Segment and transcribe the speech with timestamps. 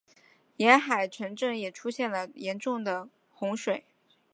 [0.57, 3.85] 沿海城镇也出现了严重的洪水。